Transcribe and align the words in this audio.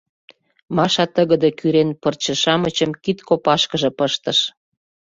Маша 0.75 1.05
тыгыде 1.15 1.49
кӱрен 1.59 1.89
пырче-шамычым 2.01 2.91
кид 3.03 3.19
копашкыже 3.27 3.89
пыштыш. 3.97 4.39